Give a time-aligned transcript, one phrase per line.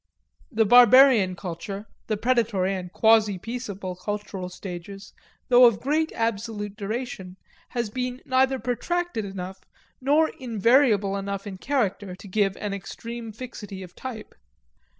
[0.51, 5.13] The barbarian culture the predatory and quasi peaceable cultural stages
[5.47, 7.37] though of great absolute duration,
[7.77, 9.59] has been neither protracted enough
[10.01, 14.33] nor invariable enough in character to give an extreme fixity of type.